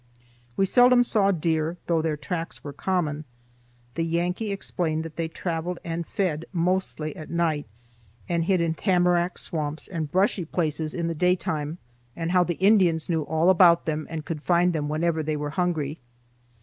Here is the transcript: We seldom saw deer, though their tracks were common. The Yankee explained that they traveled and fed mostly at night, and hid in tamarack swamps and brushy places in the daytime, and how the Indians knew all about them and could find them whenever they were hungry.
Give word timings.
We 0.57 0.65
seldom 0.65 1.03
saw 1.03 1.29
deer, 1.29 1.77
though 1.85 2.01
their 2.01 2.17
tracks 2.17 2.63
were 2.63 2.73
common. 2.73 3.23
The 3.93 4.01
Yankee 4.01 4.51
explained 4.51 5.05
that 5.05 5.15
they 5.15 5.27
traveled 5.27 5.77
and 5.83 6.07
fed 6.07 6.43
mostly 6.51 7.15
at 7.15 7.29
night, 7.29 7.67
and 8.27 8.45
hid 8.45 8.61
in 8.61 8.73
tamarack 8.73 9.37
swamps 9.37 9.87
and 9.87 10.11
brushy 10.11 10.43
places 10.45 10.95
in 10.95 11.05
the 11.05 11.13
daytime, 11.13 11.77
and 12.15 12.31
how 12.31 12.43
the 12.43 12.55
Indians 12.57 13.09
knew 13.09 13.21
all 13.21 13.51
about 13.51 13.85
them 13.85 14.07
and 14.09 14.25
could 14.25 14.41
find 14.41 14.73
them 14.73 14.89
whenever 14.89 15.21
they 15.21 15.37
were 15.37 15.51
hungry. 15.51 15.99